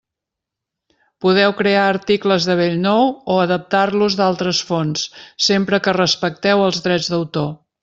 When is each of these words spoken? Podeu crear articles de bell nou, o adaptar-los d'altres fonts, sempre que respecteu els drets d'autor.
Podeu 1.25 1.51
crear 1.59 1.83
articles 1.89 2.47
de 2.51 2.55
bell 2.61 2.79
nou, 2.87 3.13
o 3.33 3.37
adaptar-los 3.43 4.17
d'altres 4.23 4.63
fonts, 4.71 5.05
sempre 5.51 5.83
que 5.85 5.95
respecteu 6.01 6.67
els 6.69 6.83
drets 6.89 7.13
d'autor. 7.15 7.51